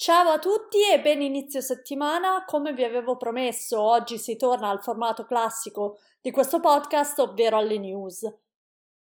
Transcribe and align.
Ciao 0.00 0.28
a 0.28 0.38
tutti 0.38 0.78
e 0.88 1.00
ben 1.00 1.20
inizio 1.22 1.60
settimana. 1.60 2.44
Come 2.46 2.72
vi 2.72 2.84
avevo 2.84 3.16
promesso, 3.16 3.82
oggi 3.82 4.16
si 4.16 4.36
torna 4.36 4.68
al 4.68 4.80
formato 4.80 5.24
classico 5.24 5.98
di 6.20 6.30
questo 6.30 6.60
podcast, 6.60 7.18
ovvero 7.18 7.56
alle 7.56 7.78
news. 7.78 8.22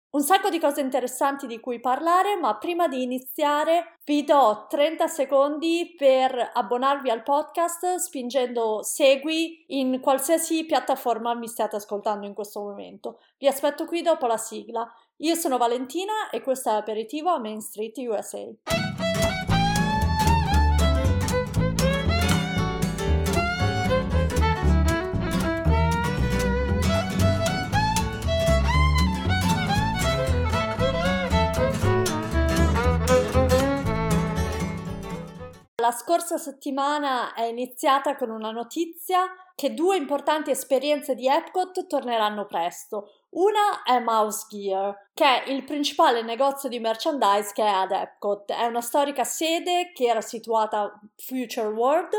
Un 0.09 0.21
sacco 0.23 0.49
di 0.49 0.57
cose 0.57 0.81
interessanti 0.81 1.45
di 1.45 1.59
cui 1.59 1.79
parlare, 1.79 2.35
ma 2.35 2.57
prima 2.57 2.87
di 2.87 3.03
iniziare 3.03 3.97
vi 4.05 4.23
do 4.23 4.65
30 4.67 5.05
secondi 5.05 5.93
per 5.95 6.49
abbonarvi 6.51 7.11
al 7.11 7.21
podcast 7.21 7.97
spingendo 7.97 8.81
segui 8.81 9.65
in 9.67 9.99
qualsiasi 10.01 10.65
piattaforma 10.65 11.35
mi 11.35 11.47
stiate 11.47 11.75
ascoltando 11.75 12.25
in 12.25 12.33
questo 12.33 12.59
momento. 12.61 13.19
Vi 13.37 13.45
aspetto 13.45 13.85
qui 13.85 14.01
dopo 14.01 14.25
la 14.25 14.37
sigla. 14.37 14.91
Io 15.17 15.35
sono 15.35 15.59
Valentina 15.59 16.31
e 16.31 16.41
questo 16.41 16.71
è 16.71 16.73
Aperitivo 16.73 17.29
a 17.29 17.37
Main 17.37 17.61
Street 17.61 17.95
USA. 17.99 19.56
La 35.87 35.93
scorsa 35.93 36.37
settimana 36.37 37.33
è 37.33 37.43
iniziata 37.43 38.17
con 38.17 38.29
una 38.29 38.51
notizia 38.51 39.25
che 39.55 39.73
due 39.73 39.95
importanti 39.95 40.51
esperienze 40.51 41.15
di 41.15 41.29
Epcot 41.29 41.87
torneranno 41.87 42.45
presto. 42.45 43.21
Una 43.29 43.83
è 43.85 43.97
Mouse 43.99 44.47
Gear, 44.49 45.11
che 45.13 45.45
è 45.45 45.49
il 45.49 45.63
principale 45.63 46.23
negozio 46.23 46.67
di 46.67 46.79
merchandise 46.79 47.53
che 47.53 47.63
è 47.63 47.69
ad 47.69 47.91
Epcot. 47.91 48.51
È 48.51 48.65
una 48.65 48.81
storica 48.81 49.23
sede 49.23 49.93
che 49.93 50.07
era 50.07 50.19
situata 50.19 50.81
a 50.81 50.99
Future 51.15 51.67
World 51.67 52.11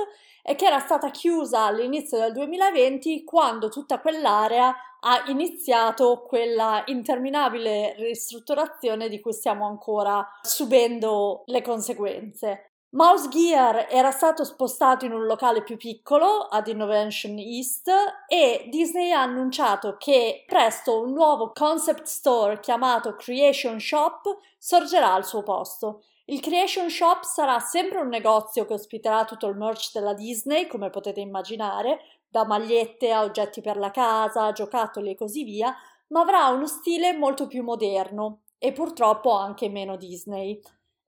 e 0.43 0.55
che 0.55 0.65
era 0.65 0.79
stata 0.79 1.11
chiusa 1.11 1.66
all'inizio 1.66 2.16
del 2.16 2.33
2020 2.33 3.23
quando 3.23 3.69
tutta 3.69 4.01
quell'area 4.01 4.75
ha 5.01 5.25
iniziato 5.27 6.25
quella 6.27 6.82
interminabile 6.87 7.95
ristrutturazione 7.99 9.10
di 9.10 9.21
cui 9.21 9.35
stiamo 9.35 9.66
ancora 9.66 10.27
subendo 10.41 11.43
le 11.45 11.60
conseguenze. 11.60 12.68
Mouse 12.93 13.29
Gear 13.29 13.87
era 13.91 14.11
stato 14.11 14.45
spostato 14.45 15.05
in 15.05 15.13
un 15.13 15.27
locale 15.27 15.63
più 15.63 15.77
piccolo 15.77 16.49
ad 16.49 16.69
Innovation 16.69 17.37
East 17.37 17.91
e 18.27 18.67
Disney 18.71 19.11
ha 19.11 19.21
annunciato 19.21 19.97
che 19.99 20.45
presto 20.47 21.03
un 21.03 21.13
nuovo 21.13 21.53
concept 21.53 22.05
store 22.05 22.61
chiamato 22.61 23.15
Creation 23.15 23.79
Shop 23.79 24.39
sorgerà 24.57 25.13
al 25.13 25.27
suo 25.27 25.43
posto. 25.43 26.05
Il 26.25 26.41
Creation 26.41 26.89
Shop 26.89 27.25
sarà 27.25 27.59
sempre 27.59 27.99
un 27.99 28.09
negozio 28.09 28.65
che 28.65 28.73
ospiterà 28.73 29.27
tutto 29.27 29.49
il 29.49 29.57
merch 29.57 29.93
della 29.93 30.15
Disney, 30.15 30.66
come 30.66 30.89
potete 30.89 31.21
immaginare, 31.21 32.01
da 32.27 32.47
magliette 32.47 33.13
a 33.13 33.23
oggetti 33.23 33.61
per 33.61 33.77
la 33.77 33.91
casa, 33.91 34.53
giocattoli 34.53 35.11
e 35.11 35.15
così 35.15 35.45
via, 35.45 35.77
ma 36.07 36.21
avrà 36.21 36.47
uno 36.47 36.66
stile 36.66 37.13
molto 37.13 37.49
più 37.49 37.63
moderno 37.63 38.45
e 38.57 38.73
purtroppo 38.73 39.33
anche 39.33 39.69
meno 39.69 39.97
Disney 39.97 40.59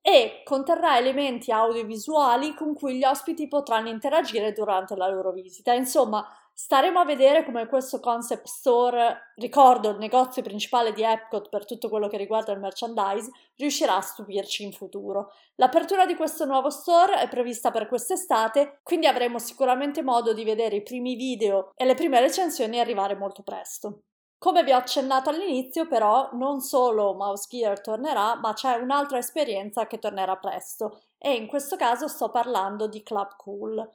e 0.02 0.42
conterrà 0.44 0.98
elementi 0.98 1.52
audiovisuali 1.52 2.54
con 2.54 2.74
cui 2.74 2.96
gli 2.96 3.04
ospiti 3.04 3.48
potranno 3.48 3.88
interagire 3.88 4.52
durante 4.52 4.96
la 4.96 5.08
loro 5.08 5.30
visita. 5.32 5.72
Insomma, 5.72 6.26
staremo 6.52 6.98
a 7.00 7.04
vedere 7.04 7.44
come 7.44 7.66
questo 7.66 8.00
concept 8.00 8.46
store, 8.46 9.32
ricordo 9.36 9.90
il 9.90 9.98
negozio 9.98 10.42
principale 10.42 10.92
di 10.92 11.02
Epcot 11.02 11.48
per 11.48 11.64
tutto 11.64 11.88
quello 11.88 12.08
che 12.08 12.16
riguarda 12.16 12.52
il 12.52 12.60
merchandise, 12.60 13.30
riuscirà 13.56 13.96
a 13.96 14.00
stupirci 14.00 14.64
in 14.64 14.72
futuro. 14.72 15.32
L'apertura 15.56 16.04
di 16.06 16.16
questo 16.16 16.44
nuovo 16.44 16.70
store 16.70 17.16
è 17.20 17.28
prevista 17.28 17.70
per 17.70 17.88
quest'estate, 17.88 18.80
quindi 18.82 19.06
avremo 19.06 19.38
sicuramente 19.38 20.02
modo 20.02 20.32
di 20.34 20.44
vedere 20.44 20.76
i 20.76 20.82
primi 20.82 21.14
video 21.14 21.70
e 21.74 21.84
le 21.84 21.94
prime 21.94 22.20
recensioni 22.20 22.78
arrivare 22.78 23.14
molto 23.16 23.42
presto. 23.42 24.02
Come 24.41 24.64
vi 24.64 24.72
ho 24.72 24.78
accennato 24.78 25.28
all'inizio, 25.28 25.86
però, 25.86 26.30
non 26.33 26.61
solo 26.61 27.12
Mouse 27.12 27.46
Gear 27.51 27.78
tornerà, 27.83 28.36
ma 28.36 28.55
c'è 28.55 28.77
un'altra 28.77 29.18
esperienza 29.18 29.86
che 29.86 29.98
tornerà 29.98 30.36
presto, 30.36 31.02
e 31.18 31.34
in 31.34 31.46
questo 31.46 31.77
caso 31.77 32.08
sto 32.08 32.30
parlando 32.30 32.86
di 32.86 33.02
Club 33.02 33.36
Cool. 33.36 33.86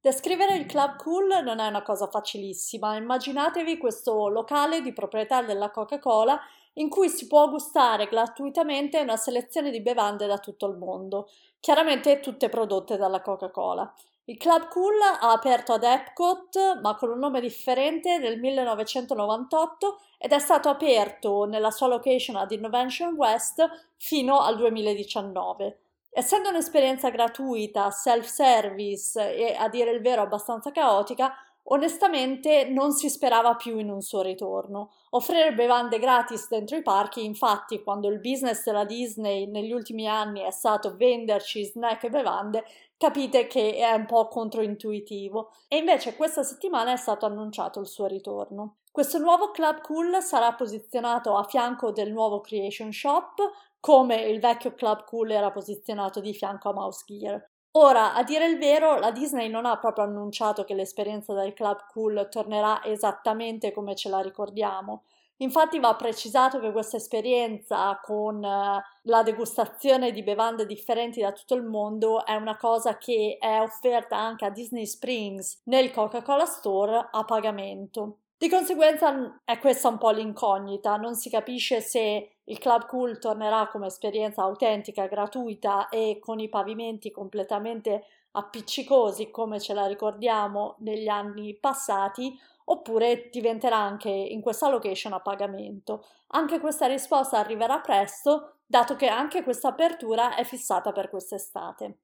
Descrivere 0.00 0.54
il 0.54 0.64
Club 0.64 0.96
Cool 0.96 1.42
non 1.44 1.58
è 1.58 1.68
una 1.68 1.82
cosa 1.82 2.06
facilissima. 2.06 2.96
Immaginatevi 2.96 3.76
questo 3.76 4.28
locale 4.28 4.80
di 4.80 4.94
proprietà 4.94 5.42
della 5.42 5.70
Coca-Cola 5.70 6.40
in 6.76 6.88
cui 6.88 7.10
si 7.10 7.26
può 7.26 7.50
gustare 7.50 8.06
gratuitamente 8.06 8.98
una 8.98 9.18
selezione 9.18 9.70
di 9.70 9.82
bevande 9.82 10.26
da 10.26 10.38
tutto 10.38 10.68
il 10.68 10.78
mondo, 10.78 11.28
chiaramente 11.60 12.20
tutte 12.20 12.48
prodotte 12.48 12.96
dalla 12.96 13.20
Coca-Cola. 13.20 13.92
Il 14.26 14.36
Club 14.38 14.68
Cool 14.68 15.00
ha 15.20 15.32
aperto 15.32 15.72
ad 15.72 15.82
Epcot, 15.82 16.80
ma 16.80 16.94
con 16.94 17.10
un 17.10 17.18
nome 17.18 17.40
differente, 17.40 18.18
nel 18.18 18.38
1998 18.38 19.98
ed 20.16 20.30
è 20.30 20.38
stato 20.38 20.68
aperto 20.68 21.44
nella 21.44 21.72
sua 21.72 21.88
location 21.88 22.36
ad 22.36 22.52
Innovation 22.52 23.14
West 23.14 23.68
fino 23.96 24.38
al 24.40 24.56
2019. 24.56 25.78
Essendo 26.10 26.50
un'esperienza 26.50 27.10
gratuita, 27.10 27.90
self-service 27.90 29.34
e 29.34 29.56
a 29.56 29.68
dire 29.68 29.90
il 29.90 30.00
vero 30.00 30.22
abbastanza 30.22 30.70
caotica, 30.70 31.34
Onestamente 31.66 32.64
non 32.68 32.90
si 32.90 33.08
sperava 33.08 33.54
più 33.54 33.78
in 33.78 33.88
un 33.88 34.00
suo 34.00 34.20
ritorno. 34.20 34.90
Offrire 35.10 35.54
bevande 35.54 36.00
gratis 36.00 36.48
dentro 36.48 36.76
i 36.76 36.82
parchi, 36.82 37.24
infatti, 37.24 37.82
quando 37.82 38.08
il 38.08 38.18
business 38.18 38.64
della 38.64 38.84
Disney 38.84 39.46
negli 39.46 39.70
ultimi 39.70 40.08
anni 40.08 40.40
è 40.40 40.50
stato 40.50 40.96
venderci 40.96 41.64
snack 41.64 42.04
e 42.04 42.10
bevande, 42.10 42.64
capite 43.02 43.48
che 43.48 43.74
è 43.74 43.92
un 43.94 44.06
po' 44.06 44.28
controintuitivo. 44.28 45.50
E 45.66 45.78
invece 45.78 46.14
questa 46.14 46.44
settimana 46.44 46.92
è 46.92 46.96
stato 46.96 47.26
annunciato 47.26 47.80
il 47.80 47.88
suo 47.88 48.06
ritorno. 48.06 48.76
Questo 48.92 49.18
nuovo 49.18 49.50
Club 49.50 49.80
Cool 49.80 50.22
sarà 50.22 50.52
posizionato 50.52 51.34
a 51.34 51.42
fianco 51.42 51.90
del 51.90 52.12
nuovo 52.12 52.40
Creation 52.40 52.92
Shop, 52.92 53.40
come 53.80 54.20
il 54.22 54.38
vecchio 54.38 54.74
Club 54.74 55.02
Cool 55.06 55.32
era 55.32 55.50
posizionato 55.50 56.20
di 56.20 56.32
fianco 56.32 56.68
a 56.68 56.74
Mouse 56.74 57.02
Gear. 57.04 57.44
Ora, 57.72 58.14
a 58.14 58.22
dire 58.22 58.46
il 58.46 58.58
vero, 58.58 58.96
la 58.96 59.10
Disney 59.10 59.48
non 59.48 59.66
ha 59.66 59.78
proprio 59.78 60.04
annunciato 60.04 60.62
che 60.62 60.74
l'esperienza 60.74 61.34
del 61.34 61.54
Club 61.54 61.86
Cool 61.90 62.28
tornerà 62.30 62.84
esattamente 62.84 63.72
come 63.72 63.96
ce 63.96 64.10
la 64.10 64.20
ricordiamo. 64.20 65.06
Infatti 65.42 65.80
va 65.80 65.94
precisato 65.96 66.60
che 66.60 66.70
questa 66.70 66.96
esperienza 66.96 67.98
con 68.00 68.36
uh, 68.36 68.80
la 69.02 69.22
degustazione 69.24 70.12
di 70.12 70.22
bevande 70.22 70.66
differenti 70.66 71.20
da 71.20 71.32
tutto 71.32 71.56
il 71.56 71.64
mondo 71.64 72.24
è 72.24 72.36
una 72.36 72.56
cosa 72.56 72.96
che 72.96 73.38
è 73.40 73.60
offerta 73.60 74.16
anche 74.16 74.44
a 74.44 74.50
Disney 74.50 74.86
Springs 74.86 75.62
nel 75.64 75.90
Coca-Cola 75.90 76.46
Store 76.46 77.08
a 77.10 77.24
pagamento. 77.24 78.18
Di 78.38 78.48
conseguenza 78.48 79.40
è 79.44 79.58
questa 79.58 79.88
un 79.88 79.98
po' 79.98 80.10
l'incognita, 80.10 80.96
non 80.96 81.16
si 81.16 81.28
capisce 81.28 81.80
se 81.80 82.36
il 82.44 82.58
Club 82.58 82.86
Cool 82.86 83.18
tornerà 83.18 83.66
come 83.66 83.86
esperienza 83.86 84.42
autentica, 84.42 85.06
gratuita 85.06 85.88
e 85.88 86.18
con 86.20 86.38
i 86.38 86.48
pavimenti 86.48 87.10
completamente 87.10 88.04
appiccicosi 88.32 89.30
come 89.30 89.60
ce 89.60 89.74
la 89.74 89.86
ricordiamo 89.86 90.76
negli 90.78 91.08
anni 91.08 91.54
passati 91.54 92.38
oppure 92.64 93.28
diventerà 93.30 93.76
anche 93.76 94.08
in 94.08 94.40
questa 94.40 94.68
location 94.68 95.12
a 95.12 95.20
pagamento. 95.20 96.06
Anche 96.28 96.60
questa 96.60 96.86
risposta 96.86 97.38
arriverà 97.38 97.80
presto, 97.80 98.58
dato 98.66 98.96
che 98.96 99.08
anche 99.08 99.42
questa 99.42 99.68
apertura 99.68 100.34
è 100.34 100.44
fissata 100.44 100.92
per 100.92 101.10
quest'estate. 101.10 101.98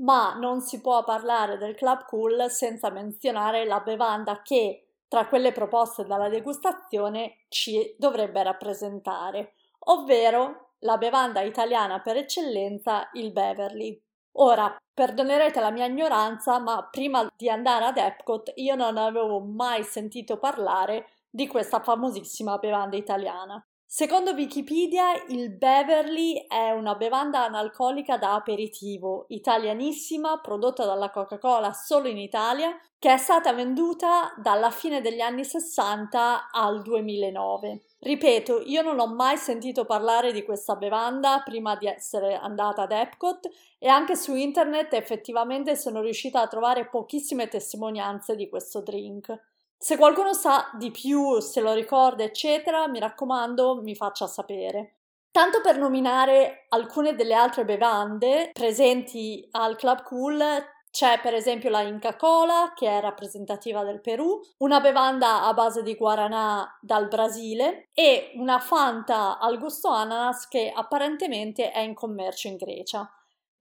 Ma 0.00 0.34
non 0.34 0.60
si 0.60 0.80
può 0.80 1.04
parlare 1.04 1.58
del 1.58 1.74
Club 1.74 2.04
Cool 2.06 2.50
senza 2.50 2.90
menzionare 2.90 3.64
la 3.64 3.80
bevanda 3.80 4.42
che 4.42 4.86
tra 5.08 5.26
quelle 5.26 5.52
proposte 5.52 6.04
dalla 6.04 6.28
degustazione 6.28 7.44
ci 7.48 7.94
dovrebbe 7.98 8.42
rappresentare, 8.42 9.54
ovvero 9.86 10.74
la 10.80 10.96
bevanda 10.96 11.40
italiana 11.42 12.00
per 12.00 12.16
eccellenza, 12.16 13.10
il 13.14 13.32
Beverly. 13.32 14.00
Ora, 14.38 14.76
perdonerete 14.92 15.60
la 15.60 15.70
mia 15.70 15.86
ignoranza, 15.86 16.58
ma 16.58 16.88
prima 16.90 17.28
di 17.36 17.48
andare 17.48 17.84
ad 17.84 17.96
Epcot 17.96 18.52
io 18.56 18.74
non 18.74 18.96
avevo 18.96 19.38
mai 19.40 19.84
sentito 19.84 20.36
parlare 20.38 21.06
di 21.30 21.46
questa 21.46 21.80
famosissima 21.80 22.58
bevanda 22.58 22.96
italiana. 22.96 23.64
Secondo 23.92 24.30
Wikipedia, 24.34 25.20
il 25.30 25.50
Beverly 25.50 26.46
è 26.46 26.70
una 26.70 26.94
bevanda 26.94 27.42
analcolica 27.42 28.16
da 28.18 28.34
aperitivo, 28.34 29.24
italianissima, 29.30 30.38
prodotta 30.38 30.84
dalla 30.84 31.10
Coca-Cola 31.10 31.72
solo 31.72 32.06
in 32.06 32.16
Italia, 32.16 32.78
che 33.00 33.12
è 33.12 33.16
stata 33.16 33.52
venduta 33.52 34.32
dalla 34.36 34.70
fine 34.70 35.00
degli 35.00 35.20
anni 35.20 35.42
60 35.42 36.50
al 36.52 36.82
2009. 36.82 37.80
Ripeto, 37.98 38.62
io 38.64 38.82
non 38.82 39.00
ho 39.00 39.08
mai 39.08 39.36
sentito 39.36 39.84
parlare 39.84 40.30
di 40.30 40.44
questa 40.44 40.76
bevanda 40.76 41.42
prima 41.44 41.74
di 41.74 41.88
essere 41.88 42.36
andata 42.36 42.82
ad 42.82 42.92
Epcot 42.92 43.50
e 43.80 43.88
anche 43.88 44.14
su 44.14 44.36
internet 44.36 44.92
effettivamente 44.92 45.74
sono 45.74 46.00
riuscita 46.00 46.40
a 46.40 46.46
trovare 46.46 46.88
pochissime 46.88 47.48
testimonianze 47.48 48.36
di 48.36 48.48
questo 48.48 48.82
drink. 48.82 49.49
Se 49.82 49.96
qualcuno 49.96 50.34
sa 50.34 50.70
di 50.74 50.90
più, 50.90 51.40
se 51.40 51.62
lo 51.62 51.72
ricorda, 51.72 52.22
eccetera, 52.22 52.86
mi 52.86 52.98
raccomando, 52.98 53.80
mi 53.80 53.94
faccia 53.94 54.26
sapere. 54.26 54.96
Tanto 55.30 55.62
per 55.62 55.78
nominare 55.78 56.66
alcune 56.68 57.14
delle 57.14 57.32
altre 57.32 57.64
bevande 57.64 58.50
presenti 58.52 59.48
al 59.52 59.76
Club 59.76 60.02
Cool, 60.02 60.44
c'è 60.90 61.18
per 61.22 61.32
esempio 61.32 61.70
la 61.70 61.80
Inca 61.80 62.14
Cola, 62.16 62.74
che 62.74 62.88
è 62.88 63.00
rappresentativa 63.00 63.82
del 63.82 64.02
Perù, 64.02 64.38
una 64.58 64.80
bevanda 64.80 65.44
a 65.44 65.54
base 65.54 65.82
di 65.82 65.94
guaranà 65.94 66.78
dal 66.82 67.08
Brasile 67.08 67.88
e 67.94 68.32
una 68.34 68.58
Fanta 68.58 69.38
al 69.38 69.58
gusto 69.58 69.88
ananas 69.88 70.46
che 70.46 70.70
apparentemente 70.74 71.70
è 71.70 71.78
in 71.78 71.94
commercio 71.94 72.48
in 72.48 72.56
Grecia. 72.56 73.10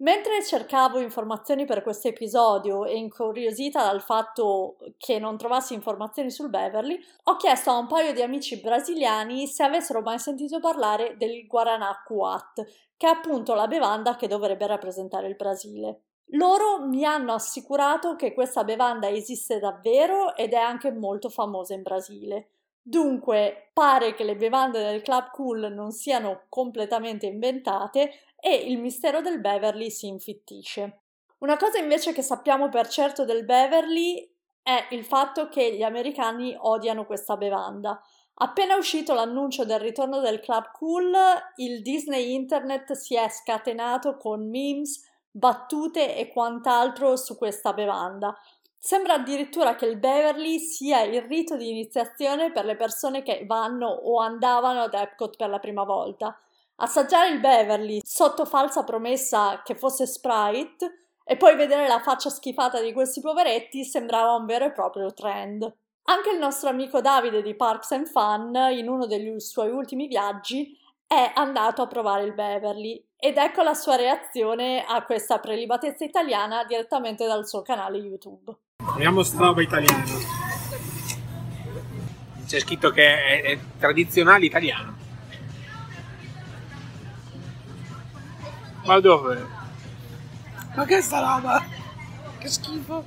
Mentre 0.01 0.41
cercavo 0.45 0.99
informazioni 0.99 1.65
per 1.65 1.81
questo 1.81 2.07
episodio 2.07 2.85
e 2.85 2.95
incuriosita 2.95 3.83
dal 3.83 4.01
fatto 4.01 4.77
che 4.97 5.19
non 5.19 5.37
trovassi 5.37 5.73
informazioni 5.73 6.31
sul 6.31 6.49
Beverly, 6.49 6.97
ho 7.23 7.35
chiesto 7.35 7.69
a 7.69 7.77
un 7.77 7.87
paio 7.87 8.13
di 8.13 8.21
amici 8.21 8.61
brasiliani 8.61 9.45
se 9.45 9.63
avessero 9.63 9.99
mai 9.99 10.17
sentito 10.17 10.61
parlare 10.61 11.17
del 11.17 11.45
Guaraná 11.47 12.01
Cuat, 12.05 12.65
che 12.95 13.07
è 13.07 13.09
appunto 13.09 13.53
la 13.55 13.67
bevanda 13.67 14.15
che 14.15 14.27
dovrebbe 14.27 14.67
rappresentare 14.67 15.27
il 15.27 15.35
Brasile. 15.35 16.03
Loro 16.33 16.85
mi 16.85 17.03
hanno 17.03 17.33
assicurato 17.33 18.15
che 18.15 18.33
questa 18.33 18.63
bevanda 18.63 19.09
esiste 19.09 19.59
davvero 19.59 20.33
ed 20.33 20.53
è 20.53 20.59
anche 20.59 20.93
molto 20.93 21.27
famosa 21.27 21.73
in 21.73 21.81
Brasile. 21.81 22.51
Dunque, 22.81 23.69
pare 23.73 24.13
che 24.13 24.23
le 24.23 24.37
bevande 24.37 24.81
del 24.81 25.01
Club 25.01 25.31
Cool 25.31 25.71
non 25.73 25.91
siano 25.91 26.45
completamente 26.47 27.25
inventate 27.25 28.11
e 28.41 28.53
il 28.55 28.79
mistero 28.79 29.21
del 29.21 29.39
Beverly 29.39 29.89
si 29.89 30.07
infittisce. 30.07 31.01
Una 31.39 31.57
cosa 31.57 31.77
invece 31.77 32.13
che 32.13 32.21
sappiamo 32.21 32.69
per 32.69 32.87
certo 32.87 33.25
del 33.25 33.45
Beverly 33.45 34.29
è 34.61 34.87
il 34.91 35.05
fatto 35.05 35.47
che 35.47 35.73
gli 35.73 35.83
americani 35.83 36.55
odiano 36.57 37.05
questa 37.05 37.37
bevanda. 37.37 38.01
Appena 38.41 38.75
uscito 38.75 39.13
l'annuncio 39.13 39.65
del 39.65 39.79
ritorno 39.79 40.19
del 40.21 40.39
Club 40.39 40.71
Cool, 40.71 41.13
il 41.57 41.81
Disney 41.81 42.33
Internet 42.33 42.93
si 42.93 43.15
è 43.15 43.27
scatenato 43.29 44.15
con 44.17 44.49
memes, 44.49 45.03
battute 45.29 46.15
e 46.15 46.29
quant'altro 46.29 47.15
su 47.15 47.37
questa 47.37 47.73
bevanda. 47.73 48.37
Sembra 48.77 49.15
addirittura 49.15 49.75
che 49.75 49.85
il 49.85 49.97
Beverly 49.97 50.57
sia 50.59 51.01
il 51.01 51.21
rito 51.23 51.57
di 51.57 51.69
iniziazione 51.69 52.51
per 52.53 52.63
le 52.63 52.77
persone 52.77 53.23
che 53.23 53.43
vanno 53.45 53.87
o 53.87 54.19
andavano 54.19 54.83
ad 54.83 54.93
Epcot 54.93 55.35
per 55.35 55.49
la 55.49 55.59
prima 55.59 55.83
volta. 55.83 56.39
Assaggiare 56.81 57.29
il 57.29 57.41
Beverly 57.41 57.99
sotto 58.05 58.45
falsa 58.45 58.85
promessa 58.85 59.61
che 59.65 59.75
fosse 59.75 60.07
Sprite 60.07 61.17
e 61.25 61.35
poi 61.35 61.57
vedere 61.57 61.89
la 61.89 61.99
faccia 61.99 62.29
schifata 62.29 62.79
di 62.79 62.93
questi 62.93 63.19
poveretti 63.19 63.83
sembrava 63.83 64.35
un 64.35 64.45
vero 64.45 64.65
e 64.65 64.71
proprio 64.71 65.13
trend. 65.13 65.61
Anche 66.03 66.29
il 66.31 66.39
nostro 66.39 66.69
amico 66.69 67.01
Davide 67.01 67.41
di 67.41 67.53
Parks 67.53 67.91
and 67.91 68.07
Fun, 68.07 68.55
in 68.71 68.87
uno 68.87 69.07
dei 69.07 69.41
suoi 69.41 69.69
ultimi 69.71 70.07
viaggi, 70.07 70.73
è 71.05 71.33
andato 71.35 71.81
a 71.81 71.87
provare 71.87 72.23
il 72.23 72.33
Beverly 72.33 73.05
ed 73.17 73.35
ecco 73.35 73.61
la 73.61 73.73
sua 73.73 73.97
reazione 73.97 74.85
a 74.87 75.03
questa 75.03 75.39
prelibatezza 75.39 76.05
italiana 76.05 76.63
direttamente 76.63 77.27
dal 77.27 77.45
suo 77.45 77.61
canale 77.61 77.97
YouTube. 77.97 78.55
Proviamo 78.77 79.21
roba 79.35 79.61
italiana. 79.61 80.03
C'è 82.47 82.59
scritto 82.59 82.89
che 82.91 83.03
è, 83.03 83.43
è 83.43 83.59
tradizionale 83.77 84.45
italiano. 84.45 85.07
Ma 88.89 88.99
dove? 88.99 89.45
Ma 90.75 90.83
che 90.83 90.99
sta 90.99 91.19
roba? 91.19 91.63
Che 92.39 92.47
schifo. 92.47 93.03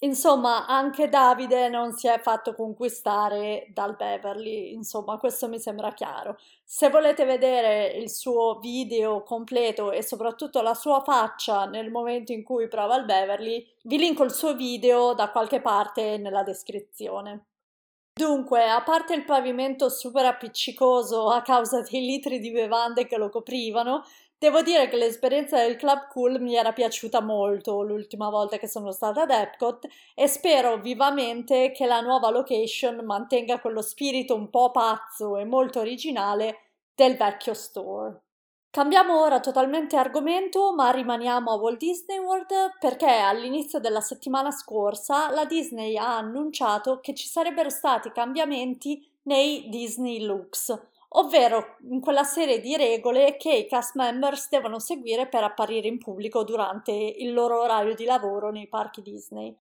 Insomma, 0.00 0.66
anche 0.66 1.08
Davide 1.08 1.68
non 1.68 1.92
si 1.92 2.08
è 2.08 2.18
fatto 2.18 2.52
conquistare 2.52 3.68
dal 3.72 3.94
Beverly, 3.94 4.72
insomma, 4.72 5.18
questo 5.18 5.46
mi 5.46 5.60
sembra 5.60 5.92
chiaro. 5.92 6.36
Se 6.64 6.90
volete 6.90 7.24
vedere 7.24 7.92
il 7.92 8.10
suo 8.10 8.58
video 8.58 9.22
completo 9.22 9.92
e 9.92 10.02
soprattutto 10.02 10.62
la 10.62 10.74
sua 10.74 11.00
faccia 11.04 11.64
nel 11.66 11.92
momento 11.92 12.32
in 12.32 12.42
cui 12.42 12.66
prova 12.66 12.96
il 12.96 13.04
Beverly, 13.04 13.64
vi 13.84 13.98
linko 13.98 14.24
il 14.24 14.32
suo 14.32 14.56
video 14.56 15.14
da 15.14 15.30
qualche 15.30 15.60
parte 15.60 16.16
nella 16.16 16.42
descrizione. 16.42 17.44
Dunque, 18.18 18.66
a 18.66 18.82
parte 18.82 19.12
il 19.12 19.24
pavimento 19.24 19.90
super 19.90 20.24
appiccicoso 20.24 21.28
a 21.28 21.42
causa 21.42 21.82
dei 21.82 22.00
litri 22.00 22.38
di 22.38 22.50
bevande 22.50 23.06
che 23.06 23.18
lo 23.18 23.28
coprivano, 23.28 24.04
Devo 24.38 24.60
dire 24.60 24.88
che 24.88 24.96
l'esperienza 24.96 25.56
del 25.56 25.76
Club 25.76 26.08
Cool 26.08 26.42
mi 26.42 26.54
era 26.56 26.74
piaciuta 26.74 27.22
molto 27.22 27.80
l'ultima 27.80 28.28
volta 28.28 28.58
che 28.58 28.68
sono 28.68 28.92
stata 28.92 29.22
ad 29.22 29.30
Epcot 29.30 29.86
e 30.14 30.26
spero 30.26 30.76
vivamente 30.78 31.72
che 31.72 31.86
la 31.86 32.02
nuova 32.02 32.28
location 32.28 33.02
mantenga 33.02 33.60
quello 33.60 33.80
spirito 33.80 34.34
un 34.34 34.50
po' 34.50 34.70
pazzo 34.72 35.38
e 35.38 35.46
molto 35.46 35.80
originale 35.80 36.72
del 36.94 37.16
vecchio 37.16 37.54
store. 37.54 38.25
Cambiamo 38.70 39.20
ora 39.22 39.40
totalmente 39.40 39.96
argomento, 39.96 40.74
ma 40.74 40.90
rimaniamo 40.90 41.50
a 41.50 41.54
Walt 41.56 41.78
Disney 41.78 42.18
World 42.18 42.76
perché 42.78 43.08
all'inizio 43.08 43.80
della 43.80 44.02
settimana 44.02 44.50
scorsa 44.50 45.30
la 45.30 45.46
Disney 45.46 45.96
ha 45.96 46.18
annunciato 46.18 47.00
che 47.00 47.14
ci 47.14 47.26
sarebbero 47.26 47.70
stati 47.70 48.12
cambiamenti 48.12 49.02
nei 49.22 49.68
Disney 49.70 50.20
Looks, 50.20 50.78
ovvero 51.08 51.76
in 51.88 52.00
quella 52.00 52.22
serie 52.24 52.60
di 52.60 52.76
regole 52.76 53.38
che 53.38 53.54
i 53.54 53.66
cast 53.66 53.94
members 53.96 54.50
devono 54.50 54.78
seguire 54.78 55.26
per 55.26 55.42
apparire 55.42 55.88
in 55.88 55.98
pubblico 55.98 56.44
durante 56.44 56.92
il 56.92 57.32
loro 57.32 57.62
orario 57.62 57.94
di 57.94 58.04
lavoro 58.04 58.50
nei 58.50 58.68
parchi 58.68 59.00
Disney. 59.00 59.56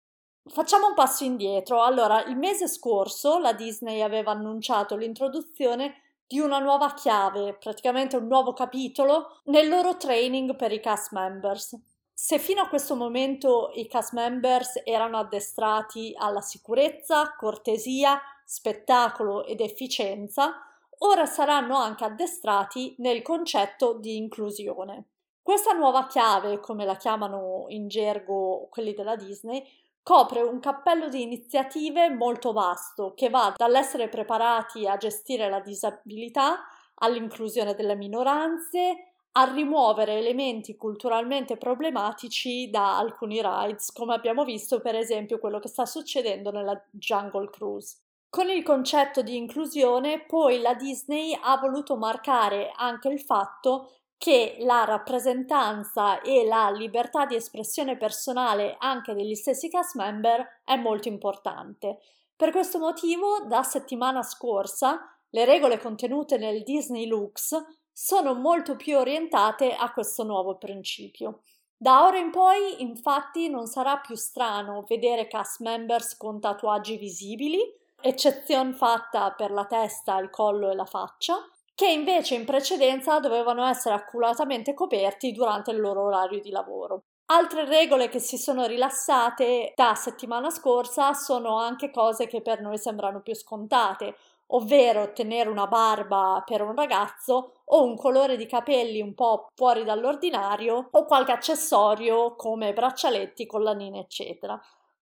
Facciamo 0.48 0.88
un 0.88 0.94
passo 0.94 1.24
indietro. 1.24 1.81
Allora, 1.81 2.24
il 2.25 2.38
mese 2.38 2.68
scorso 2.68 3.40
la 3.40 3.54
Disney 3.54 4.01
aveva 4.01 4.31
annunciato 4.31 4.96
l'introduzione 4.96 6.01
di 6.27 6.39
una 6.39 6.60
nuova 6.60 6.94
chiave, 6.94 7.54
praticamente 7.54 8.18
un 8.18 8.27
nuovo 8.27 8.54
capitolo, 8.54 9.42
nel 9.45 9.68
loro 9.68 9.98
training 9.98 10.56
per 10.56 10.72
i 10.72 10.80
cast 10.80 11.12
members. 11.12 11.80
Se 12.13 12.39
fino 12.39 12.62
a 12.62 12.68
questo 12.68 12.95
momento 12.95 13.72
i 13.74 13.88
cast 13.88 14.13
members 14.13 14.81
erano 14.83 15.18
addestrati 15.18 16.13
alla 16.18 16.42
sicurezza, 16.42 17.36
cortesia, 17.38 18.19
spettacolo 18.45 19.45
ed 19.45 19.60
efficienza, 19.60 20.54
ora 21.00 21.25
saranno 21.25 21.77
anche 21.77 22.06
addestrati 22.06 22.95
nel 23.00 23.22
concetto 23.22 23.94
di 23.94 24.16
inclusione. 24.16 25.10
Questa 25.42 25.74
nuova 25.74 26.07
chiave, 26.07 26.60
come 26.60 26.86
la 26.86 26.95
chiamano 26.95 27.66
in 27.68 27.88
gergo 27.88 28.68
quelli 28.72 28.94
della 28.94 29.16
Disney, 29.16 29.63
copre 30.06 30.44
un 30.44 30.60
cappello 30.60 31.10
di 31.10 31.24
iniziative 31.24 32.12
molto 32.12 32.54
vasto 32.54 33.13
che 33.16 33.31
va 33.31 33.56
dall'essere 33.57 34.07
preparati 34.07 34.86
a 34.86 34.98
gestire 34.98 35.50
la 35.50 35.62
disabilità 35.62 36.60
all'inclusione 37.00 37.74
delle 37.74 37.96
minoranze, 37.96 39.13
a 39.31 39.52
rimuovere 39.52 40.19
elementi 40.19 40.75
culturalmente 40.75 41.57
problematici 41.57 42.70
da 42.70 43.00
alcuni 43.00 43.41
rides, 43.41 43.91
come 43.91 44.13
abbiamo 44.13 44.44
visto 44.44 44.79
per 44.79 44.94
esempio 44.94 45.39
quello 45.39 45.58
che 45.58 45.70
sta 45.70 45.88
succedendo 45.88 46.51
nella 46.51 46.79
Jungle 46.91 47.50
Cruise. 47.50 47.98
Con 48.29 48.48
il 48.50 48.62
concetto 48.62 49.24
di 49.24 49.36
inclusione, 49.36 50.24
poi 50.27 50.62
la 50.62 50.75
Disney 50.75 51.36
ha 51.41 51.58
voluto 51.58 51.98
marcare 51.98 52.72
anche 52.75 53.08
il 53.08 53.20
fatto 53.20 53.89
che 54.25 54.55
la 54.62 54.86
rappresentanza 54.86 56.20
e 56.22 56.48
la 56.48 56.72
libertà 56.72 57.27
di 57.27 57.36
espressione 57.36 57.96
personale 57.96 58.75
anche 58.79 59.13
degli 59.13 59.36
stessi 59.36 59.70
cast 59.70 59.94
member 59.94 60.62
è 60.65 60.75
molto 60.77 61.10
importante. 61.10 62.00
Per 62.36 62.50
questo 62.50 62.79
motivo, 62.79 63.41
da 63.48 63.62
settimana 63.62 64.24
scorsa, 64.24 65.15
le 65.29 65.46
regole 65.46 65.77
contenute 65.77 66.39
nel 66.39 66.63
Disney 66.63 67.05
Looks 67.05 67.55
sono 67.94 68.34
molto 68.34 68.75
più 68.75 68.98
orientate 68.98 69.75
a 69.75 69.91
questo 69.94 70.24
nuovo 70.24 70.58
principio. 70.58 71.44
Da 71.77 72.03
ora 72.03 72.17
in 72.17 72.32
poi, 72.32 72.82
infatti, 72.82 73.48
non 73.48 73.67
sarà 73.67 73.98
più 73.98 74.15
strano 74.15 74.86
vedere 74.88 75.27
cast 75.27 75.62
members 75.62 76.17
con 76.17 76.39
tatuaggi 76.39 76.98
visibili, 76.98 77.62
eccezione 78.01 78.74
fatta 78.74 79.34
per 79.34 79.51
la 79.51 79.65
testa, 79.65 80.17
il 80.17 80.32
collo 80.32 80.72
e 80.72 80.74
la 80.74 80.86
faccia, 80.86 81.36
che 81.75 81.88
invece 81.88 82.36
in 82.36 82.46
precedenza 82.46 83.20
dovevano 83.20 83.65
essere 83.65 83.94
accuratamente 83.96 84.74
coperti 84.74 85.34
durante 85.34 85.72
il 85.72 85.79
loro 85.79 86.05
orario 86.05 86.39
di 86.39 86.50
lavoro. 86.50 87.03
Altre 87.27 87.65
regole 87.65 88.08
che 88.08 88.20
si 88.20 88.38
sono 88.38 88.65
rilassate 88.65 89.74
da 89.75 89.94
settimana 89.96 90.50
scorsa 90.51 91.13
sono 91.13 91.58
anche 91.58 91.91
cose 91.91 92.27
che 92.27 92.41
per 92.41 92.62
noi 92.62 92.77
sembrano 92.77 93.22
più 93.22 93.34
scontate, 93.34 94.15
ovvero 94.48 95.12
tenere 95.12 95.50
una 95.50 95.65
barba 95.65 96.44
per 96.46 96.62
un 96.62 96.75
ragazzo 96.75 97.62
o 97.65 97.84
un 97.84 97.98
colore 97.98 98.38
di 98.38 98.46
capelli 98.46 99.01
un 99.01 99.15
po' 99.15 99.48
fuori 99.55 99.84
dall'ordinario 99.84 100.88
o 100.91 101.05
qualche 101.05 101.32
accessorio 101.32 102.36
come 102.36 102.74
braccialetti, 102.74 103.48
collanine, 103.48 104.01
eccetera. 104.01 104.62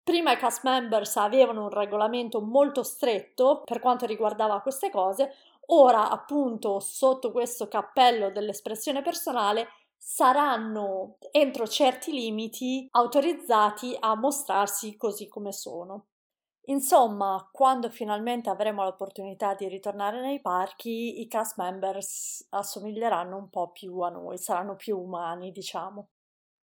Prima 0.04 0.32
i 0.32 0.36
cast 0.36 0.64
members 0.64 1.16
avevano 1.16 1.62
un 1.62 1.70
regolamento 1.70 2.42
molto 2.42 2.82
stretto 2.82 3.62
per 3.64 3.80
quanto 3.80 4.04
riguardava 4.04 4.60
queste 4.60 4.90
cose, 4.90 5.34
ora 5.66 6.10
appunto 6.10 6.80
sotto 6.80 7.30
questo 7.32 7.68
cappello 7.68 8.30
dell'espressione 8.30 9.02
personale 9.02 9.68
saranno 9.96 11.16
entro 11.30 11.66
certi 11.66 12.12
limiti 12.12 12.86
autorizzati 12.90 13.96
a 13.98 14.14
mostrarsi 14.14 14.96
così 14.96 15.28
come 15.28 15.52
sono. 15.52 16.06
Insomma, 16.66 17.48
quando 17.52 17.90
finalmente 17.90 18.48
avremo 18.48 18.84
l'opportunità 18.84 19.54
di 19.54 19.68
ritornare 19.68 20.20
nei 20.20 20.40
parchi, 20.40 21.20
i 21.20 21.28
cast 21.28 21.58
members 21.58 22.46
assomiglieranno 22.50 23.36
un 23.36 23.50
po' 23.50 23.70
più 23.70 23.98
a 24.00 24.08
noi, 24.10 24.38
saranno 24.38 24.74
più 24.76 24.98
umani, 24.98 25.52
diciamo. 25.52 26.08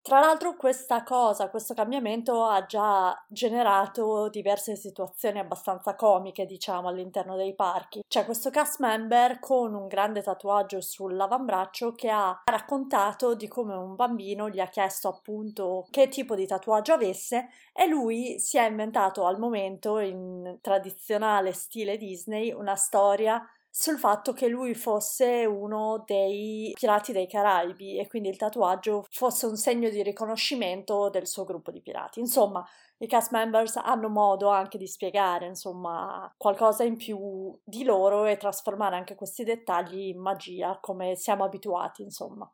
Tra 0.03 0.19
l'altro 0.19 0.55
questa 0.55 1.03
cosa, 1.03 1.49
questo 1.49 1.75
cambiamento 1.75 2.43
ha 2.43 2.65
già 2.65 3.23
generato 3.29 4.29
diverse 4.29 4.75
situazioni 4.75 5.37
abbastanza 5.37 5.93
comiche, 5.95 6.47
diciamo, 6.47 6.87
all'interno 6.87 7.35
dei 7.35 7.53
parchi. 7.53 8.01
C'è 8.07 8.25
questo 8.25 8.49
cast 8.49 8.79
member 8.79 9.39
con 9.39 9.75
un 9.75 9.87
grande 9.87 10.23
tatuaggio 10.23 10.81
sull'avambraccio 10.81 11.93
che 11.93 12.09
ha 12.09 12.41
raccontato 12.45 13.35
di 13.35 13.47
come 13.47 13.75
un 13.75 13.95
bambino 13.95 14.49
gli 14.49 14.59
ha 14.59 14.67
chiesto 14.67 15.07
appunto 15.07 15.85
che 15.91 16.07
tipo 16.07 16.33
di 16.33 16.47
tatuaggio 16.47 16.93
avesse 16.93 17.49
e 17.71 17.85
lui 17.87 18.39
si 18.39 18.57
è 18.57 18.67
inventato 18.67 19.25
al 19.27 19.37
momento 19.37 19.99
in 19.99 20.57
tradizionale 20.61 21.53
stile 21.53 21.97
Disney 21.97 22.51
una 22.51 22.75
storia 22.75 23.47
sul 23.73 23.97
fatto 23.97 24.33
che 24.33 24.49
lui 24.49 24.75
fosse 24.75 25.45
uno 25.45 26.03
dei 26.05 26.73
pirati 26.77 27.13
dei 27.13 27.25
Caraibi 27.25 27.97
e 27.97 28.07
quindi 28.07 28.27
il 28.27 28.35
tatuaggio 28.35 29.05
fosse 29.09 29.45
un 29.45 29.55
segno 29.55 29.89
di 29.89 30.03
riconoscimento 30.03 31.09
del 31.09 31.25
suo 31.25 31.45
gruppo 31.45 31.71
di 31.71 31.81
pirati. 31.81 32.19
Insomma, 32.19 32.67
i 32.97 33.07
cast 33.07 33.31
members 33.31 33.77
hanno 33.77 34.09
modo 34.09 34.49
anche 34.49 34.77
di 34.77 34.87
spiegare, 34.87 35.47
insomma, 35.47 36.29
qualcosa 36.35 36.83
in 36.83 36.97
più 36.97 37.57
di 37.63 37.85
loro 37.85 38.25
e 38.25 38.35
trasformare 38.35 38.97
anche 38.97 39.15
questi 39.15 39.45
dettagli 39.45 40.09
in 40.09 40.19
magia, 40.19 40.77
come 40.81 41.15
siamo 41.15 41.45
abituati, 41.45 42.01
insomma. 42.01 42.51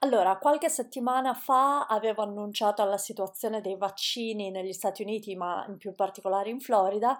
Allora, 0.00 0.36
qualche 0.38 0.68
settimana 0.68 1.34
fa 1.34 1.86
avevo 1.86 2.22
annunciato 2.22 2.84
la 2.84 2.98
situazione 2.98 3.60
dei 3.60 3.76
vaccini 3.76 4.50
negli 4.50 4.72
Stati 4.72 5.02
Uniti, 5.02 5.34
ma 5.34 5.64
in 5.68 5.78
più 5.78 5.94
particolare 5.94 6.50
in 6.50 6.60
Florida, 6.60 7.18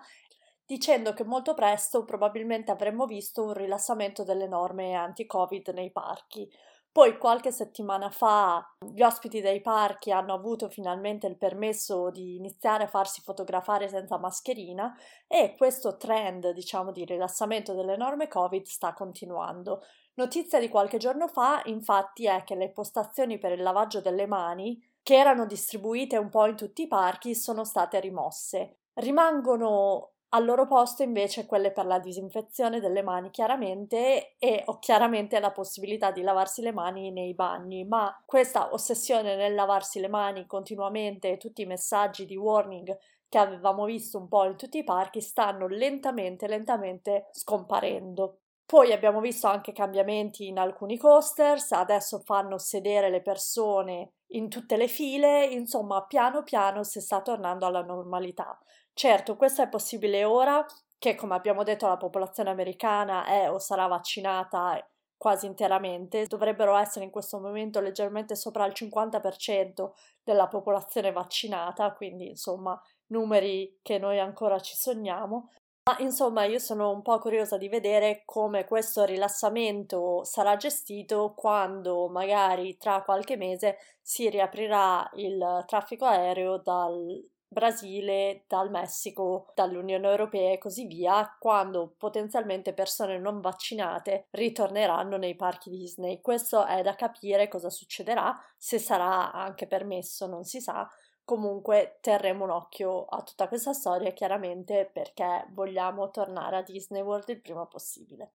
dicendo 0.66 1.12
che 1.12 1.24
molto 1.24 1.54
presto 1.54 2.04
probabilmente 2.04 2.70
avremmo 2.70 3.06
visto 3.06 3.44
un 3.44 3.52
rilassamento 3.52 4.24
delle 4.24 4.48
norme 4.48 4.94
anti-Covid 4.94 5.68
nei 5.68 5.90
parchi. 5.90 6.50
Poi 6.94 7.18
qualche 7.18 7.50
settimana 7.50 8.08
fa 8.08 8.64
gli 8.78 9.02
ospiti 9.02 9.40
dei 9.40 9.60
parchi 9.60 10.12
hanno 10.12 10.32
avuto 10.32 10.68
finalmente 10.68 11.26
il 11.26 11.36
permesso 11.36 12.08
di 12.10 12.36
iniziare 12.36 12.84
a 12.84 12.86
farsi 12.86 13.20
fotografare 13.20 13.88
senza 13.88 14.16
mascherina 14.16 14.96
e 15.26 15.56
questo 15.56 15.96
trend, 15.96 16.50
diciamo, 16.50 16.92
di 16.92 17.04
rilassamento 17.04 17.74
delle 17.74 17.96
norme 17.96 18.28
Covid 18.28 18.64
sta 18.66 18.92
continuando. 18.92 19.82
Notizia 20.14 20.60
di 20.60 20.68
qualche 20.68 20.98
giorno 20.98 21.26
fa, 21.26 21.62
infatti, 21.64 22.26
è 22.26 22.44
che 22.44 22.54
le 22.54 22.70
postazioni 22.70 23.38
per 23.38 23.50
il 23.50 23.62
lavaggio 23.62 24.00
delle 24.00 24.28
mani, 24.28 24.80
che 25.02 25.16
erano 25.16 25.46
distribuite 25.46 26.16
un 26.16 26.28
po' 26.28 26.46
in 26.46 26.54
tutti 26.54 26.82
i 26.82 26.86
parchi, 26.86 27.34
sono 27.34 27.64
state 27.64 27.98
rimosse. 27.98 28.82
Rimangono 28.92 30.13
al 30.34 30.44
loro 30.44 30.66
posto 30.66 31.04
invece 31.04 31.46
quelle 31.46 31.70
per 31.70 31.86
la 31.86 32.00
disinfezione 32.00 32.80
delle 32.80 33.02
mani 33.02 33.30
chiaramente 33.30 34.34
e 34.38 34.62
o 34.66 34.80
chiaramente 34.80 35.38
la 35.38 35.52
possibilità 35.52 36.10
di 36.10 36.22
lavarsi 36.22 36.60
le 36.60 36.72
mani 36.72 37.12
nei 37.12 37.34
bagni, 37.34 37.84
ma 37.84 38.20
questa 38.26 38.72
ossessione 38.72 39.36
nel 39.36 39.54
lavarsi 39.54 40.00
le 40.00 40.08
mani 40.08 40.44
continuamente 40.46 41.30
e 41.30 41.36
tutti 41.36 41.62
i 41.62 41.66
messaggi 41.66 42.26
di 42.26 42.36
warning 42.36 42.96
che 43.28 43.38
avevamo 43.38 43.84
visto 43.84 44.18
un 44.18 44.26
po' 44.26 44.44
in 44.44 44.56
tutti 44.56 44.78
i 44.78 44.84
parchi 44.84 45.20
stanno 45.20 45.68
lentamente 45.68 46.48
lentamente 46.48 47.28
scomparendo. 47.30 48.38
Poi 48.66 48.92
abbiamo 48.92 49.20
visto 49.20 49.46
anche 49.46 49.72
cambiamenti 49.72 50.48
in 50.48 50.58
alcuni 50.58 50.96
coasters, 50.96 51.70
adesso 51.72 52.18
fanno 52.18 52.58
sedere 52.58 53.08
le 53.08 53.22
persone 53.22 54.14
in 54.28 54.48
tutte 54.48 54.76
le 54.76 54.88
file, 54.88 55.44
insomma 55.44 56.04
piano 56.06 56.42
piano 56.42 56.82
si 56.82 57.00
sta 57.00 57.20
tornando 57.20 57.66
alla 57.66 57.82
normalità. 57.82 58.58
Certo, 58.96 59.36
questo 59.36 59.62
è 59.62 59.68
possibile 59.68 60.24
ora 60.24 60.64
che, 60.98 61.16
come 61.16 61.34
abbiamo 61.34 61.64
detto, 61.64 61.86
la 61.86 61.96
popolazione 61.96 62.50
americana 62.50 63.24
è 63.26 63.50
o 63.50 63.58
sarà 63.58 63.86
vaccinata 63.86 64.88
quasi 65.16 65.46
interamente, 65.46 66.26
dovrebbero 66.26 66.76
essere 66.76 67.04
in 67.04 67.10
questo 67.10 67.38
momento 67.40 67.80
leggermente 67.80 68.36
sopra 68.36 68.66
il 68.66 68.72
50% 68.74 69.90
della 70.22 70.48
popolazione 70.48 71.12
vaccinata, 71.12 71.92
quindi 71.92 72.28
insomma 72.28 72.80
numeri 73.08 73.78
che 73.82 73.98
noi 73.98 74.18
ancora 74.20 74.60
ci 74.60 74.76
sogniamo. 74.76 75.50
Ma 75.86 75.96
insomma 75.98 76.44
io 76.44 76.58
sono 76.58 76.90
un 76.90 77.02
po' 77.02 77.18
curiosa 77.18 77.58
di 77.58 77.68
vedere 77.68 78.22
come 78.24 78.64
questo 78.64 79.04
rilassamento 79.04 80.24
sarà 80.24 80.56
gestito 80.56 81.34
quando 81.34 82.08
magari 82.08 82.76
tra 82.78 83.02
qualche 83.02 83.36
mese 83.36 83.76
si 84.00 84.30
riaprirà 84.30 85.10
il 85.14 85.64
traffico 85.66 86.06
aereo 86.06 86.58
dal, 86.58 87.22
Brasile, 87.54 88.44
dal 88.46 88.68
Messico, 88.70 89.46
dall'Unione 89.54 90.06
Europea 90.06 90.52
e 90.52 90.58
così 90.58 90.86
via, 90.86 91.34
quando 91.40 91.94
potenzialmente 91.96 92.74
persone 92.74 93.18
non 93.18 93.40
vaccinate 93.40 94.26
ritorneranno 94.32 95.16
nei 95.16 95.34
parchi 95.34 95.70
Disney. 95.70 96.20
Questo 96.20 96.66
è 96.66 96.82
da 96.82 96.94
capire 96.94 97.48
cosa 97.48 97.70
succederà, 97.70 98.38
se 98.58 98.78
sarà 98.78 99.32
anche 99.32 99.66
permesso, 99.66 100.26
non 100.26 100.44
si 100.44 100.60
sa. 100.60 100.86
Comunque 101.24 101.98
terremo 102.02 102.44
un 102.44 102.50
occhio 102.50 103.06
a 103.06 103.22
tutta 103.22 103.48
questa 103.48 103.72
storia, 103.72 104.12
chiaramente 104.12 104.90
perché 104.92 105.46
vogliamo 105.52 106.10
tornare 106.10 106.56
a 106.56 106.62
Disney 106.62 107.00
World 107.00 107.30
il 107.30 107.40
prima 107.40 107.64
possibile. 107.64 108.32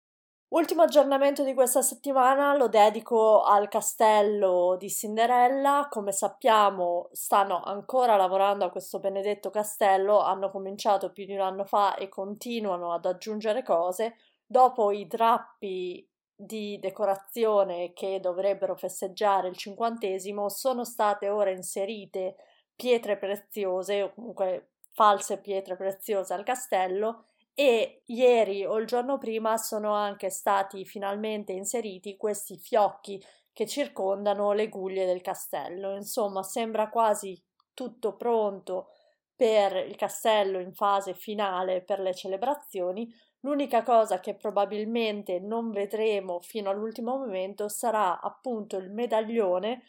Ultimo 0.49 0.83
aggiornamento 0.83 1.43
di 1.43 1.55
questa 1.55 1.81
settimana 1.81 2.55
lo 2.55 2.67
dedico 2.67 3.41
al 3.41 3.67
castello 3.67 4.75
di 4.77 4.89
Cinderella. 4.89 5.87
Come 5.89 6.11
sappiamo, 6.11 7.09
stanno 7.11 7.61
ancora 7.61 8.15
lavorando 8.15 8.63
a 8.63 8.69
questo 8.69 8.99
benedetto 8.99 9.49
castello, 9.49 10.19
hanno 10.21 10.51
cominciato 10.51 11.11
più 11.11 11.25
di 11.25 11.33
un 11.33 11.41
anno 11.41 11.65
fa 11.65 11.95
e 11.95 12.09
continuano 12.09 12.93
ad 12.93 13.05
aggiungere 13.05 13.63
cose. 13.63 14.17
Dopo 14.45 14.91
i 14.91 15.07
drappi 15.07 16.07
di 16.33 16.77
decorazione 16.79 17.91
che 17.93 18.19
dovrebbero 18.19 18.75
festeggiare 18.75 19.47
il 19.47 19.57
cinquantesimo, 19.57 20.47
sono 20.47 20.85
state 20.85 21.27
ora 21.27 21.49
inserite 21.49 22.35
pietre 22.75 23.17
preziose 23.17 24.03
o 24.03 24.13
comunque 24.13 24.73
false 24.91 25.39
pietre 25.39 25.75
preziose 25.75 26.33
al 26.33 26.43
castello 26.43 27.25
e 27.55 28.01
ieri 28.07 28.65
o 28.65 28.77
il 28.77 28.85
giorno 28.85 29.17
prima 29.17 29.55
sono 29.57 29.93
anche 29.93 30.29
stati 30.29 30.85
finalmente 30.85 31.53
inseriti 31.53 32.17
questi 32.17 32.57
fiocchi 32.57 33.23
che 33.53 33.65
circondano 33.65 34.51
le 34.51 34.67
guglie 34.67 35.05
del 35.05 35.21
castello. 35.21 35.95
Insomma, 35.95 36.43
sembra 36.43 36.89
quasi 36.89 37.41
tutto 37.73 38.17
pronto 38.17 38.89
per 39.33 39.75
il 39.87 39.95
castello 39.95 40.59
in 40.59 40.73
fase 40.73 41.13
finale 41.13 41.81
per 41.81 42.01
le 42.01 42.13
celebrazioni. 42.13 43.09
L'unica 43.39 43.83
cosa 43.83 44.19
che 44.19 44.35
probabilmente 44.35 45.39
non 45.39 45.71
vedremo 45.71 46.41
fino 46.41 46.69
all'ultimo 46.69 47.17
momento 47.17 47.69
sarà 47.69 48.19
appunto 48.19 48.75
il 48.75 48.91
medaglione 48.91 49.83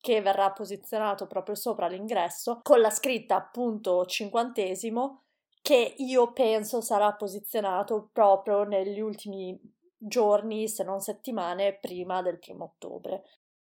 che 0.00 0.20
verrà 0.20 0.50
posizionato 0.50 1.28
proprio 1.28 1.54
sopra 1.54 1.86
l'ingresso 1.86 2.58
con 2.62 2.80
la 2.80 2.90
scritta 2.90 3.36
appunto 3.36 4.04
cinquantesimo 4.04 5.22
che 5.72 5.94
io 5.96 6.32
penso 6.34 6.82
sarà 6.82 7.14
posizionato 7.14 8.10
proprio 8.12 8.64
negli 8.64 9.00
ultimi 9.00 9.58
giorni, 9.96 10.68
se 10.68 10.84
non 10.84 11.00
settimane, 11.00 11.78
prima 11.80 12.20
del 12.20 12.38
primo 12.38 12.64
ottobre. 12.64 13.22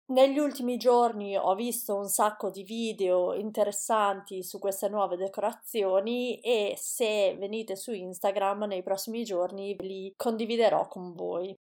Negli 0.05 0.39
ultimi 0.39 0.77
giorni 0.77 1.37
ho 1.37 1.53
visto 1.53 1.95
un 1.95 2.07
sacco 2.07 2.49
di 2.49 2.63
video 2.63 3.35
interessanti 3.35 4.41
su 4.41 4.57
queste 4.57 4.89
nuove 4.89 5.17
decorazioni 5.17 6.39
e 6.39 6.73
se 6.77 7.35
venite 7.37 7.75
su 7.75 7.91
Instagram 7.91 8.63
nei 8.63 8.81
prossimi 8.81 9.23
giorni 9.23 9.75
li 9.77 10.11
condividerò 10.17 10.87
con 10.87 11.13
voi. 11.13 11.55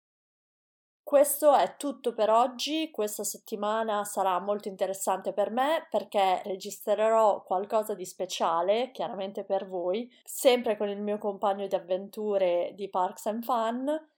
Questo 1.10 1.56
è 1.56 1.74
tutto 1.76 2.14
per 2.14 2.30
oggi, 2.30 2.92
questa 2.92 3.24
settimana 3.24 4.04
sarà 4.04 4.38
molto 4.38 4.68
interessante 4.68 5.32
per 5.32 5.50
me 5.50 5.88
perché 5.90 6.40
registrerò 6.44 7.42
qualcosa 7.42 7.94
di 7.94 8.04
speciale, 8.04 8.92
chiaramente 8.92 9.42
per 9.42 9.66
voi, 9.66 10.08
sempre 10.22 10.76
con 10.76 10.88
il 10.88 11.00
mio 11.02 11.18
compagno 11.18 11.66
di 11.66 11.74
avventure 11.74 12.74
di 12.76 12.88
Parks 12.88 13.26
and 13.26 13.42
Fun 13.42 14.08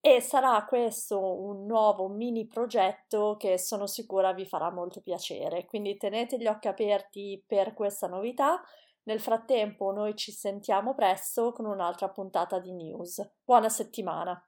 e 0.00 0.20
sarà 0.20 0.64
questo 0.64 1.20
un 1.20 1.66
nuovo 1.66 2.08
mini 2.08 2.48
progetto 2.48 3.36
che 3.38 3.56
sono 3.56 3.86
sicura 3.86 4.32
vi 4.32 4.44
farà 4.44 4.72
molto 4.72 5.00
piacere, 5.00 5.66
quindi 5.66 5.96
tenete 5.98 6.36
gli 6.36 6.48
occhi 6.48 6.66
aperti 6.66 7.40
per 7.46 7.74
questa 7.74 8.08
novità. 8.08 8.60
Nel 9.04 9.20
frattempo 9.20 9.92
noi 9.92 10.16
ci 10.16 10.32
sentiamo 10.32 10.94
presto 10.94 11.52
con 11.52 11.66
un'altra 11.66 12.08
puntata 12.08 12.58
di 12.58 12.72
news. 12.72 13.34
Buona 13.44 13.68
settimana! 13.68 14.44